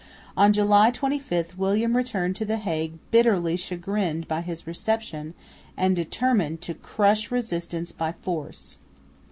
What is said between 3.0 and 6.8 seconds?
bitterly chagrined by his reception and determined to